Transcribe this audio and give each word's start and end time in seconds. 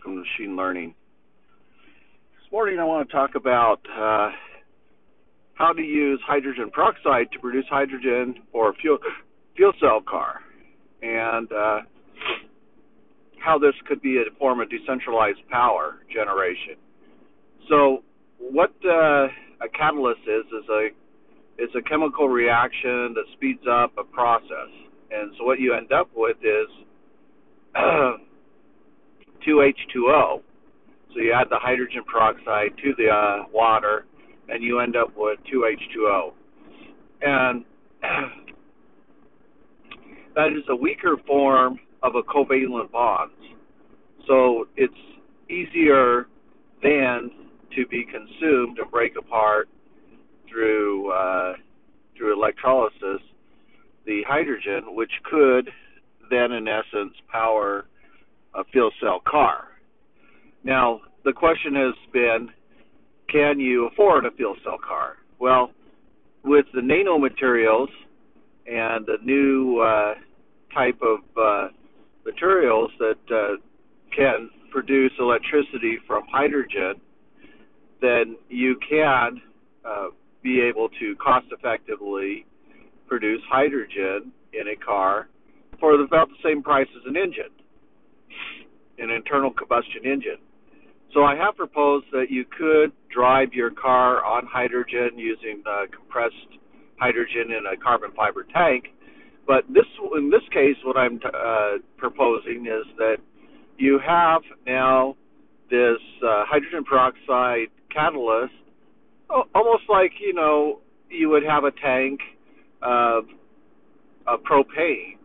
welcome 0.00 0.24
to 0.24 0.30
Machine 0.30 0.56
Learning. 0.56 0.94
This 2.32 2.50
morning 2.50 2.78
I 2.78 2.84
want 2.84 3.06
to 3.06 3.14
talk 3.14 3.34
about 3.34 3.80
uh, 3.84 4.30
how 5.54 5.74
to 5.74 5.82
use 5.82 6.18
hydrogen 6.26 6.70
peroxide 6.72 7.30
to 7.32 7.38
produce 7.38 7.66
hydrogen 7.68 8.36
for 8.50 8.70
a 8.70 8.72
fuel, 8.74 8.96
fuel 9.56 9.72
cell 9.78 10.00
car, 10.08 10.40
and 11.02 11.52
uh, 11.52 11.80
how 13.44 13.58
this 13.58 13.74
could 13.86 14.00
be 14.00 14.16
a 14.16 14.38
form 14.38 14.60
of 14.60 14.70
decentralized 14.70 15.46
power 15.50 15.96
generation. 16.10 16.76
So, 17.68 18.02
what 18.38 18.72
uh, 18.82 19.26
a 19.60 19.68
catalyst 19.76 20.22
is 20.22 20.46
is 20.46 20.68
a 20.70 20.88
it's 21.58 21.74
a 21.74 21.82
chemical 21.82 22.28
reaction 22.30 23.12
that 23.14 23.24
speeds 23.34 23.64
up 23.70 23.92
a 23.98 24.04
process, 24.04 24.70
and 25.10 25.32
so 25.36 25.44
what 25.44 25.60
you 25.60 25.74
end 25.74 25.92
up 25.92 26.08
with 26.16 26.38
is 26.38 26.70
2H2O. 29.46 30.42
So 31.12 31.20
you 31.20 31.32
add 31.32 31.48
the 31.50 31.58
hydrogen 31.58 32.02
peroxide 32.10 32.76
to 32.82 32.94
the 32.96 33.08
uh, 33.08 33.44
water, 33.52 34.06
and 34.48 34.62
you 34.62 34.80
end 34.80 34.96
up 34.96 35.12
with 35.16 35.38
2H2O. 35.52 36.32
And 37.22 37.64
that 40.34 40.48
is 40.48 40.64
a 40.68 40.76
weaker 40.76 41.16
form 41.26 41.78
of 42.02 42.14
a 42.14 42.22
covalent 42.22 42.90
bond. 42.92 43.32
So 44.26 44.68
it's 44.76 44.94
easier 45.48 46.28
than 46.82 47.30
to 47.76 47.86
be 47.86 48.04
consumed 48.04 48.78
and 48.78 48.90
break 48.90 49.14
apart 49.18 49.68
through 50.48 51.12
uh, 51.12 51.54
through 52.16 52.34
electrolysis 52.34 53.20
the 54.06 54.22
hydrogen, 54.26 54.94
which 54.94 55.12
could 55.24 55.70
then 56.30 56.52
in 56.52 56.68
essence 56.68 57.14
power 57.30 57.86
fuel 58.72 58.90
cell 59.00 59.20
car. 59.26 59.68
Now, 60.64 61.00
the 61.24 61.32
question 61.32 61.74
has 61.74 61.94
been 62.12 62.50
can 63.30 63.60
you 63.60 63.86
afford 63.86 64.26
a 64.26 64.30
fuel 64.32 64.56
cell 64.64 64.78
car? 64.78 65.16
Well, 65.38 65.70
with 66.44 66.66
the 66.74 66.80
nanomaterials 66.80 67.88
and 68.66 69.06
the 69.06 69.18
new 69.22 69.80
uh, 69.80 70.14
type 70.74 71.00
of 71.00 71.20
uh, 71.36 71.68
materials 72.24 72.90
that 72.98 73.18
uh, 73.30 73.56
can 74.14 74.50
produce 74.70 75.12
electricity 75.18 75.98
from 76.06 76.24
hydrogen, 76.30 76.94
then 78.00 78.36
you 78.48 78.76
can 78.88 79.40
uh, 79.84 80.08
be 80.42 80.60
able 80.60 80.88
to 81.00 81.14
cost 81.16 81.46
effectively 81.52 82.46
produce 83.06 83.40
hydrogen 83.50 84.32
in 84.52 84.68
a 84.68 84.76
car 84.76 85.28
for 85.78 86.00
about 86.00 86.28
the 86.28 86.34
same 86.44 86.62
price 86.62 86.88
as 86.96 87.02
an 87.06 87.16
engine 87.16 87.50
an 89.00 89.10
internal 89.10 89.50
combustion 89.50 90.04
engine. 90.04 90.38
So 91.12 91.24
I 91.24 91.34
have 91.34 91.56
proposed 91.56 92.06
that 92.12 92.26
you 92.30 92.44
could 92.44 92.92
drive 93.12 93.52
your 93.52 93.70
car 93.70 94.24
on 94.24 94.46
hydrogen 94.46 95.18
using 95.18 95.62
compressed 95.90 96.58
hydrogen 96.98 97.50
in 97.50 97.64
a 97.66 97.76
carbon 97.76 98.10
fiber 98.14 98.46
tank. 98.54 98.84
But 99.46 99.64
this, 99.68 99.86
in 100.16 100.30
this 100.30 100.46
case, 100.52 100.76
what 100.84 100.96
I'm 100.96 101.18
uh, 101.24 101.78
proposing 101.96 102.66
is 102.66 102.86
that 102.98 103.16
you 103.78 103.98
have 104.06 104.42
now 104.66 105.16
this 105.70 105.98
uh, 106.22 106.44
hydrogen 106.46 106.84
peroxide 106.84 107.68
catalyst, 107.92 108.52
almost 109.54 109.84
like 109.88 110.12
you 110.20 110.34
know 110.34 110.80
you 111.08 111.28
would 111.28 111.42
have 111.42 111.64
a 111.64 111.72
tank 111.72 112.20
of, 112.82 113.24
of 114.26 114.40
propane, 114.42 115.16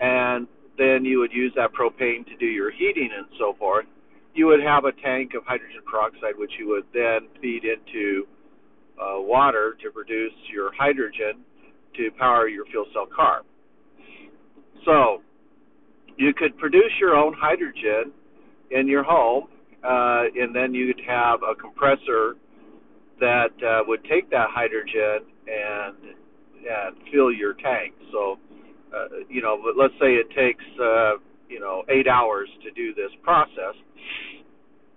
and 0.00 0.46
then 0.78 1.04
you 1.04 1.18
would 1.18 1.32
use 1.32 1.52
that 1.56 1.72
propane 1.72 2.26
to 2.26 2.36
do 2.38 2.46
your 2.46 2.70
heating 2.70 3.10
and 3.16 3.26
so 3.38 3.54
forth. 3.58 3.86
You 4.34 4.46
would 4.46 4.62
have 4.62 4.84
a 4.84 4.92
tank 4.92 5.32
of 5.36 5.44
hydrogen 5.44 5.82
peroxide, 5.90 6.38
which 6.38 6.52
you 6.58 6.68
would 6.68 6.84
then 6.94 7.28
feed 7.40 7.64
into 7.64 8.26
uh, 8.98 9.20
water 9.20 9.76
to 9.82 9.90
produce 9.90 10.32
your 10.52 10.70
hydrogen 10.78 11.44
to 11.96 12.10
power 12.18 12.48
your 12.48 12.64
fuel 12.66 12.86
cell 12.92 13.06
car. 13.14 13.42
So 14.84 15.22
you 16.16 16.32
could 16.34 16.56
produce 16.58 16.92
your 17.00 17.14
own 17.14 17.34
hydrogen 17.38 18.12
in 18.70 18.88
your 18.88 19.02
home, 19.02 19.48
uh, 19.84 20.24
and 20.34 20.54
then 20.54 20.74
you'd 20.74 21.00
have 21.06 21.40
a 21.42 21.54
compressor 21.54 22.36
that 23.20 23.52
uh, 23.62 23.82
would 23.86 24.02
take 24.04 24.30
that 24.30 24.48
hydrogen 24.50 25.26
and 25.46 25.96
and 26.62 26.96
fill 27.12 27.32
your 27.32 27.54
tank. 27.54 27.92
So 28.12 28.38
uh, 28.94 29.24
you 29.28 29.42
know, 29.42 29.58
but 29.62 29.80
let's 29.80 29.94
say 30.00 30.14
it 30.14 30.28
takes, 30.30 30.64
uh, 30.80 31.16
you 31.48 31.60
know, 31.60 31.82
eight 31.88 32.06
hours 32.06 32.48
to 32.62 32.70
do 32.72 32.94
this 32.94 33.10
process. 33.22 33.74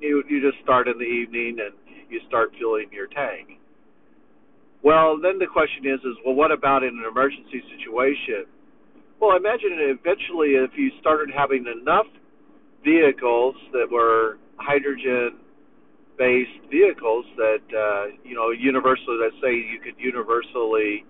You 0.00 0.22
you 0.28 0.40
just 0.40 0.62
start 0.62 0.88
in 0.88 0.98
the 0.98 1.04
evening 1.04 1.58
and 1.60 1.74
you 2.08 2.20
start 2.28 2.52
filling 2.58 2.88
your 2.92 3.06
tank. 3.08 3.58
Well, 4.82 5.18
then 5.20 5.38
the 5.38 5.46
question 5.46 5.86
is, 5.86 6.00
is 6.00 6.16
well, 6.24 6.34
what 6.34 6.52
about 6.52 6.84
in 6.84 6.90
an 6.90 7.04
emergency 7.10 7.62
situation? 7.76 8.46
Well, 9.20 9.36
imagine 9.36 9.74
eventually 9.80 10.54
if 10.54 10.70
you 10.76 10.90
started 11.00 11.30
having 11.34 11.66
enough 11.66 12.06
vehicles 12.84 13.56
that 13.72 13.90
were 13.90 14.38
hydrogen 14.56 15.38
based 16.16 16.58
vehicles 16.70 17.24
that 17.36 17.62
uh, 17.70 18.14
you 18.24 18.34
know 18.34 18.50
universally 18.50 19.18
let's 19.22 19.38
say 19.42 19.54
you 19.54 19.78
could 19.82 19.94
universally 19.98 21.06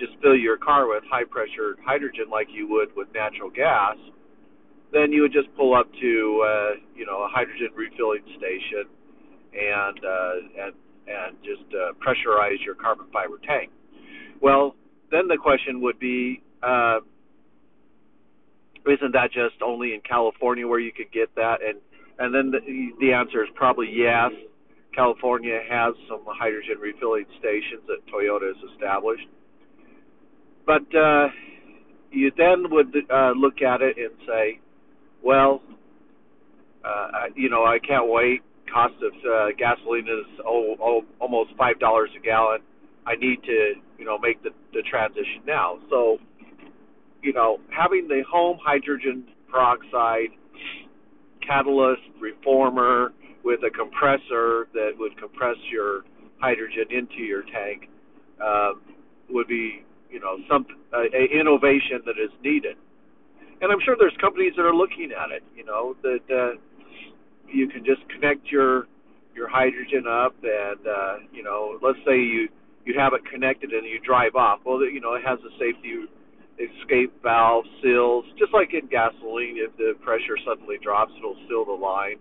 just 0.00 0.12
fill 0.22 0.34
your 0.34 0.56
car 0.56 0.88
with 0.88 1.04
high 1.12 1.28
pressure 1.28 1.76
hydrogen 1.84 2.32
like 2.32 2.48
you 2.50 2.66
would 2.68 2.88
with 2.96 3.08
natural 3.14 3.50
gas, 3.50 3.96
then 4.92 5.12
you 5.12 5.22
would 5.22 5.32
just 5.32 5.54
pull 5.56 5.76
up 5.76 5.86
to 6.00 6.42
uh, 6.42 6.70
you 6.96 7.06
know 7.06 7.22
a 7.22 7.28
hydrogen 7.28 7.68
refilling 7.76 8.24
station 8.40 8.88
and 9.52 9.98
uh, 10.00 10.64
and 10.64 10.74
and 11.06 11.36
just 11.44 11.68
uh, 11.74 11.92
pressurize 12.00 12.64
your 12.64 12.74
carbon 12.74 13.06
fiber 13.12 13.38
tank. 13.46 13.70
Well, 14.40 14.74
then 15.10 15.28
the 15.28 15.36
question 15.36 15.82
would 15.82 15.98
be, 15.98 16.42
uh, 16.62 17.00
isn't 18.86 19.12
that 19.12 19.30
just 19.32 19.60
only 19.62 19.92
in 19.92 20.00
California 20.00 20.66
where 20.66 20.80
you 20.80 20.92
could 20.92 21.12
get 21.12 21.34
that? 21.36 21.58
And 21.62 21.78
and 22.18 22.34
then 22.34 22.50
the, 22.50 22.60
the 23.00 23.12
answer 23.12 23.42
is 23.44 23.50
probably 23.54 23.90
yes. 23.92 24.32
California 24.94 25.60
has 25.70 25.94
some 26.08 26.20
hydrogen 26.26 26.76
refilling 26.80 27.24
stations 27.38 27.82
that 27.86 28.02
Toyota 28.12 28.50
has 28.50 28.58
established 28.74 29.26
but 30.70 30.96
uh, 30.96 31.26
you 32.12 32.30
then 32.36 32.70
would 32.70 32.94
uh, 33.12 33.32
look 33.36 33.60
at 33.60 33.82
it 33.82 33.96
and 33.98 34.12
say, 34.24 34.60
well, 35.20 35.62
uh, 36.84 37.26
you 37.34 37.50
know, 37.50 37.64
I 37.64 37.78
can't 37.80 38.08
wait. 38.08 38.42
Cost 38.72 38.94
of 39.02 39.12
uh, 39.28 39.46
gasoline 39.58 40.06
is 40.06 40.26
oh, 40.46 40.76
oh, 40.80 41.02
almost 41.18 41.50
five 41.58 41.80
dollars 41.80 42.10
a 42.16 42.24
gallon. 42.24 42.60
I 43.04 43.16
need 43.16 43.42
to, 43.42 43.72
you 43.98 44.04
know, 44.04 44.16
make 44.16 44.44
the, 44.44 44.50
the 44.72 44.82
transition 44.88 45.42
now. 45.44 45.78
So, 45.90 46.18
you 47.20 47.32
know, 47.32 47.58
having 47.76 48.06
the 48.06 48.22
home 48.30 48.58
hydrogen 48.64 49.24
peroxide 49.50 50.30
catalyst 51.44 52.02
reformer 52.20 53.12
with 53.42 53.58
a 53.66 53.70
compressor 53.70 54.68
that 54.72 54.90
would 54.96 55.18
compress 55.18 55.56
your 55.72 56.04
hydrogen 56.38 56.84
into 56.90 57.24
your 57.24 57.42
tank 57.42 57.88
um, 58.40 58.82
would 59.30 59.48
be 59.48 59.82
you 60.10 60.20
know 60.20 60.36
some 60.48 60.66
uh, 60.92 61.02
innovation 61.12 62.02
that 62.06 62.18
is 62.18 62.30
needed. 62.42 62.76
And 63.62 63.70
I'm 63.70 63.78
sure 63.84 63.94
there's 63.98 64.16
companies 64.20 64.54
that 64.56 64.62
are 64.62 64.74
looking 64.74 65.12
at 65.12 65.30
it. 65.30 65.42
You 65.56 65.64
know 65.64 65.96
that 66.02 66.24
uh, 66.30 66.58
you 67.48 67.68
can 67.68 67.84
just 67.84 68.06
connect 68.08 68.46
your 68.50 68.86
your 69.34 69.48
hydrogen 69.48 70.04
up, 70.06 70.34
and 70.42 70.86
uh, 70.86 71.14
you 71.32 71.42
know, 71.42 71.78
let's 71.82 71.98
say 72.06 72.18
you 72.18 72.48
you 72.84 72.98
have 72.98 73.12
it 73.12 73.22
connected 73.30 73.70
and 73.70 73.86
you 73.86 74.00
drive 74.00 74.34
off. 74.34 74.60
Well, 74.64 74.80
you 74.82 75.00
know, 75.00 75.14
it 75.14 75.22
has 75.24 75.38
a 75.40 75.52
safety 75.58 76.08
escape 76.60 77.12
valve 77.22 77.64
seals, 77.82 78.24
just 78.38 78.52
like 78.52 78.74
in 78.74 78.86
gasoline. 78.88 79.56
If 79.56 79.76
the 79.76 79.94
pressure 80.02 80.36
suddenly 80.46 80.76
drops, 80.82 81.12
it'll 81.16 81.36
seal 81.48 81.64
the 81.64 81.72
line, 81.72 82.16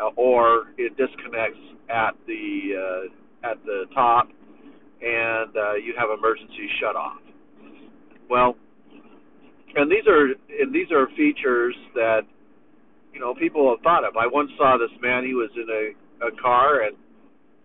uh, 0.00 0.10
or 0.16 0.74
it 0.78 0.96
disconnects 0.96 1.58
at 1.88 2.14
the 2.26 3.08
uh, 3.12 3.50
at 3.50 3.64
the 3.64 3.84
top 3.94 4.28
and 5.02 5.56
uh, 5.56 5.74
you 5.74 5.94
have 5.98 6.08
emergency 6.16 6.68
shut 6.80 6.96
off. 6.96 7.20
Well, 8.28 8.56
and 9.74 9.90
these 9.90 10.06
are 10.08 10.26
and 10.60 10.74
these 10.74 10.90
are 10.90 11.06
features 11.16 11.74
that 11.94 12.22
you 13.12 13.20
know 13.20 13.34
people 13.34 13.70
have 13.74 13.82
thought 13.82 14.04
of. 14.04 14.16
I 14.16 14.26
once 14.26 14.50
saw 14.56 14.76
this 14.78 14.96
man. 15.00 15.24
He 15.24 15.34
was 15.34 15.50
in 15.54 15.68
a, 15.68 16.26
a 16.26 16.30
car 16.40 16.82
and 16.82 16.96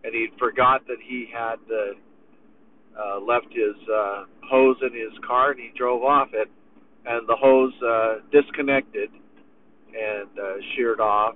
and 0.04 0.13
he 0.13 0.28
forgot 0.39 0.86
that 0.88 0.98
he 1.07 1.28
had 1.31 1.60
uh, 1.69 1.94
uh, 3.00 3.19
left 3.19 3.48
his 3.51 3.75
uh, 3.88 4.25
hose 4.50 4.78
in 4.81 4.94
his 4.94 5.13
car, 5.25 5.51
and 5.51 5.60
he 5.60 5.72
drove 5.78 6.04
off 6.04 6.30
it, 6.33 6.50
and 7.06 7.28
the 7.28 7.36
hose 7.36 7.74
uh, 7.81 8.16
disconnected 8.31 9.10
and 9.94 10.30
uh, 10.39 10.54
sheared 10.75 11.00
off 11.00 11.36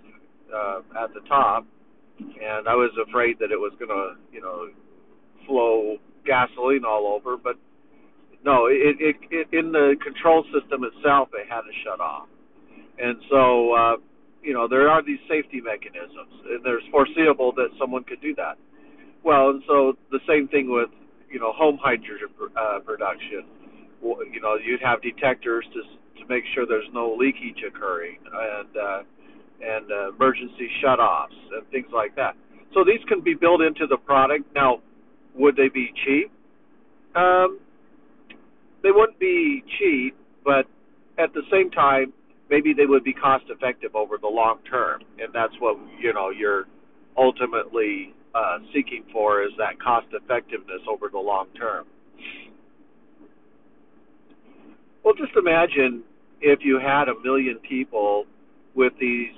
uh, 0.54 0.80
at 1.04 1.14
the 1.14 1.22
top. 1.28 1.66
And 2.20 2.68
I 2.68 2.76
was 2.76 2.92
afraid 3.08 3.38
that 3.40 3.52
it 3.52 3.60
was 3.60 3.74
going 3.78 3.90
to, 3.90 4.16
you 4.32 4.42
know, 4.42 4.70
flow 5.48 5.98
gasoline 6.26 6.86
all 6.86 7.08
over, 7.08 7.38
but 7.38 7.56
no, 8.44 8.68
it, 8.68 8.98
it, 9.00 9.16
it 9.32 9.48
in 9.52 9.72
the 9.72 9.96
control 10.04 10.44
system 10.54 10.84
itself, 10.84 11.30
it 11.34 11.48
had 11.50 11.62
to 11.62 11.74
shut 11.84 12.00
off. 12.00 12.28
And 12.98 13.18
so, 13.30 13.74
uh, 13.74 13.96
you 14.46 14.54
know 14.54 14.68
there 14.68 14.88
are 14.88 15.04
these 15.04 15.20
safety 15.28 15.60
mechanisms, 15.60 16.32
and 16.46 16.64
there's 16.64 16.84
foreseeable 16.92 17.52
that 17.54 17.70
someone 17.80 18.04
could 18.04 18.22
do 18.22 18.36
that. 18.36 18.58
Well, 19.24 19.50
and 19.50 19.64
so 19.68 19.98
the 20.12 20.20
same 20.30 20.48
thing 20.48 20.70
with 20.72 20.90
you 21.30 21.40
know 21.40 21.52
home 21.52 21.80
hydrogen 21.82 22.30
uh, 22.56 22.80
production. 22.86 23.44
You 24.04 24.40
know, 24.40 24.56
you'd 24.56 24.84
have 24.86 25.02
detectors 25.02 25.66
to 25.74 25.82
to 26.22 26.30
make 26.30 26.44
sure 26.54 26.66
there's 26.68 26.88
no 26.94 27.16
leakage 27.18 27.66
occurring, 27.68 28.20
and 28.22 28.78
uh, 28.78 29.02
and 29.66 29.92
uh, 29.92 30.10
emergency 30.14 30.70
shutoffs 30.84 31.36
and 31.52 31.68
things 31.72 31.88
like 31.92 32.16
that. 32.16 32.36
So 32.76 32.84
these 32.84 33.04
can 33.08 33.22
be 33.22 33.34
built 33.34 33.62
into 33.62 33.88
the 33.88 33.98
product. 33.98 34.46
Now, 34.54 34.82
would 35.38 35.56
they 35.56 35.70
be 35.70 35.92
cheap? 36.06 36.32
Um, 37.16 37.60
they 38.84 38.92
wouldn't 38.92 39.20
be 39.20 39.64
cheap, 39.80 40.16
but 40.44 40.66
at 41.18 41.34
the 41.34 41.42
same 41.52 41.72
time, 41.72 42.14
maybe 42.50 42.74
they 42.74 42.86
would 42.86 43.04
be 43.04 43.14
cost 43.14 43.46
effective 43.50 43.96
over 43.96 44.18
the 44.18 44.28
long 44.28 44.60
term, 44.70 45.02
and 45.20 45.34
that's 45.34 45.54
what 45.60 45.78
you 46.00 46.14
know 46.14 46.30
you're 46.30 46.66
ultimately 47.18 48.14
uh, 48.34 48.60
seeking 48.74 49.04
for 49.12 49.44
is 49.44 49.52
that 49.58 49.80
cost 49.82 50.08
effectiveness 50.12 50.82
over 50.90 51.10
the 51.10 51.18
long 51.18 51.48
term. 51.58 51.86
Well, 55.04 55.14
just 55.14 55.36
imagine 55.38 56.04
if 56.42 56.60
you 56.64 56.80
had 56.80 57.08
a 57.08 57.20
million 57.24 57.60
people 57.68 58.26
with 58.76 58.94
these 59.00 59.32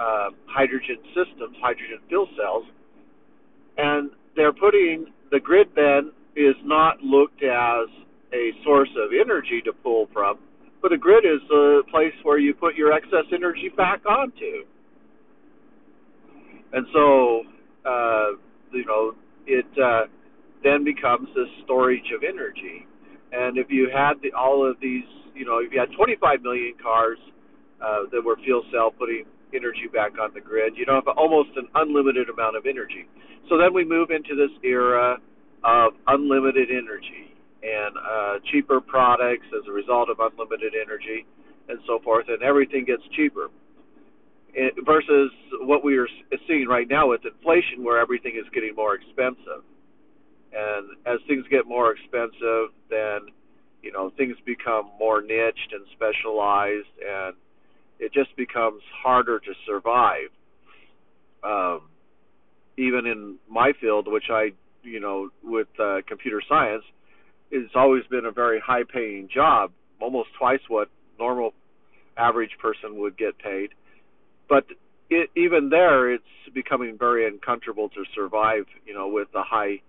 uh, 0.00 0.30
hydrogen 0.46 0.96
systems, 1.08 1.56
hydrogen 1.60 1.98
fuel 2.08 2.28
cells, 2.36 2.64
and 3.76 4.10
they're 4.34 4.52
putting 4.52 5.06
the 5.32 5.40
grid 5.40 5.68
then 5.74 6.12
is 6.36 6.54
not 6.62 7.00
looked 7.00 7.42
as 7.42 7.88
a 8.32 8.52
source 8.62 8.90
of 8.96 9.10
energy 9.18 9.60
to 9.64 9.72
pull 9.72 10.06
from, 10.12 10.38
but 10.80 10.92
a 10.92 10.98
grid 10.98 11.24
is 11.24 11.40
a 11.50 11.80
place 11.90 12.12
where 12.22 12.38
you 12.38 12.54
put 12.54 12.76
your 12.76 12.92
excess 12.92 13.24
energy 13.34 13.70
back 13.76 14.04
onto. 14.06 14.64
And 16.74 16.86
so, 16.92 17.42
uh, 17.84 18.26
you 18.72 18.84
know, 18.86 19.14
it 19.46 19.66
uh, 19.82 20.06
then 20.62 20.84
becomes 20.84 21.28
this 21.34 21.48
storage 21.64 22.12
of 22.14 22.22
energy. 22.22 22.86
And 23.32 23.56
if 23.58 23.66
you 23.70 23.88
had 23.92 24.14
the, 24.22 24.32
all 24.32 24.68
of 24.68 24.76
these, 24.80 25.04
you 25.34 25.44
know, 25.44 25.58
if 25.58 25.72
you 25.72 25.80
had 25.80 25.88
25 25.96 26.42
million 26.42 26.74
cars 26.82 27.18
uh, 27.82 28.04
that 28.12 28.22
were 28.22 28.36
fuel 28.44 28.62
cell 28.72 28.90
putting 28.90 29.24
energy 29.54 29.88
back 29.92 30.12
on 30.20 30.32
the 30.34 30.40
grid, 30.40 30.74
you 30.76 30.86
know, 30.86 30.94
have 30.94 31.08
almost 31.16 31.50
an 31.56 31.68
unlimited 31.74 32.28
amount 32.28 32.56
of 32.56 32.66
energy. 32.66 33.06
So 33.48 33.58
then 33.58 33.74
we 33.74 33.84
move 33.84 34.10
into 34.10 34.34
this 34.34 34.50
era 34.64 35.18
of 35.64 35.92
unlimited 36.06 36.70
energy 36.70 37.32
and 37.62 37.94
uh, 37.96 38.34
cheaper 38.50 38.80
products 38.80 39.46
as 39.54 39.62
a 39.68 39.72
result 39.72 40.10
of 40.10 40.18
unlimited 40.18 40.74
energy 40.74 41.26
and 41.68 41.78
so 41.86 42.00
forth, 42.02 42.26
and 42.28 42.42
everything 42.42 42.84
gets 42.84 43.02
cheaper. 43.14 43.48
It, 44.54 44.74
versus 44.84 45.30
what 45.62 45.82
we 45.82 45.96
are 45.96 46.08
seeing 46.46 46.68
right 46.68 46.86
now 46.88 47.08
with 47.08 47.22
inflation, 47.24 47.82
where 47.82 47.98
everything 47.98 48.36
is 48.36 48.44
getting 48.52 48.74
more 48.74 48.94
expensive. 48.94 49.64
And 50.52 50.98
as 51.06 51.18
things 51.26 51.46
get 51.50 51.66
more 51.66 51.92
expensive, 51.92 52.76
then 52.90 53.32
you 53.80 53.92
know 53.92 54.12
things 54.18 54.36
become 54.44 54.90
more 54.98 55.22
niched 55.22 55.72
and 55.72 55.86
specialized, 55.96 56.92
and 57.00 57.34
it 58.02 58.12
just 58.12 58.36
becomes 58.36 58.82
harder 59.02 59.38
to 59.38 59.52
survive. 59.64 60.28
Um, 61.44 61.82
even 62.76 63.06
in 63.06 63.36
my 63.48 63.72
field, 63.80 64.08
which 64.10 64.28
I, 64.28 64.50
you 64.82 64.98
know, 64.98 65.30
with 65.44 65.68
uh, 65.78 65.98
computer 66.08 66.42
science, 66.48 66.82
it's 67.52 67.72
always 67.76 68.02
been 68.10 68.24
a 68.24 68.32
very 68.32 68.60
high 68.60 68.82
paying 68.82 69.28
job, 69.32 69.70
almost 70.00 70.30
twice 70.36 70.60
what 70.68 70.88
normal 71.16 71.52
average 72.16 72.50
person 72.60 72.98
would 72.98 73.16
get 73.16 73.38
paid. 73.38 73.70
But 74.48 74.64
it, 75.08 75.30
even 75.36 75.68
there, 75.68 76.12
it's 76.12 76.24
becoming 76.52 76.98
very 76.98 77.28
uncomfortable 77.28 77.88
to 77.90 78.04
survive, 78.16 78.64
you 78.84 78.94
know, 78.94 79.08
with 79.08 79.28
the 79.32 79.42
high 79.42 79.80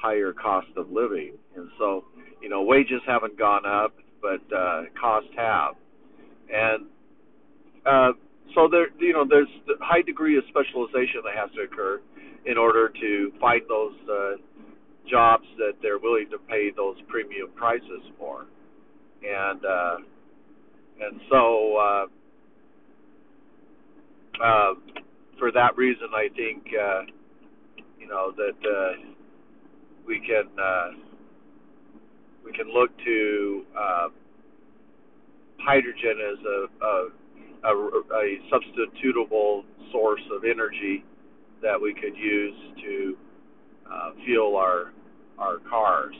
higher 0.00 0.32
cost 0.32 0.68
of 0.76 0.90
living. 0.92 1.32
And 1.56 1.68
so, 1.78 2.04
you 2.40 2.48
know, 2.48 2.62
wages 2.62 3.00
haven't 3.06 3.38
gone 3.38 3.64
up, 3.66 3.94
but 4.20 4.54
uh, 4.54 4.82
costs 5.00 5.30
have. 5.36 5.74
And 6.52 6.86
uh, 7.86 8.12
so 8.54 8.68
there, 8.70 8.88
you 9.06 9.12
know, 9.12 9.24
there's 9.28 9.48
a 9.68 9.84
high 9.84 10.02
degree 10.02 10.36
of 10.36 10.44
specialization 10.48 11.22
that 11.24 11.36
has 11.36 11.50
to 11.54 11.62
occur 11.62 12.00
in 12.44 12.58
order 12.58 12.88
to 12.88 13.32
find 13.40 13.62
those 13.68 13.94
uh, 14.10 14.32
jobs 15.08 15.44
that 15.58 15.74
they're 15.80 15.98
willing 15.98 16.26
to 16.30 16.38
pay 16.38 16.70
those 16.74 16.96
premium 17.08 17.48
prices 17.54 18.02
for, 18.18 18.46
and 19.22 19.64
uh, 19.64 19.96
and 21.00 21.20
so 21.30 21.76
uh, 21.76 22.06
uh, 24.42 24.74
for 25.38 25.52
that 25.52 25.76
reason, 25.76 26.08
I 26.14 26.28
think 26.34 26.66
uh, 26.74 27.02
you 27.98 28.08
know 28.08 28.32
that 28.36 28.68
uh, 28.68 28.92
we 30.06 30.20
can 30.20 30.46
uh, 30.58 30.90
we 32.44 32.52
can 32.52 32.72
look 32.72 32.90
to 33.04 33.64
uh, 33.78 34.08
hydrogen 35.58 36.18
as 36.32 36.44
a, 36.44 36.84
a 36.84 37.08
a, 37.66 38.16
a 38.16 38.38
substitutable 38.52 39.64
source 39.92 40.22
of 40.34 40.44
energy 40.44 41.04
that 41.62 41.80
we 41.80 41.94
could 41.94 42.16
use 42.16 42.54
to 42.82 43.16
uh, 43.90 44.10
fuel 44.24 44.56
our 44.56 44.92
our 45.38 45.58
cars. 45.68 46.14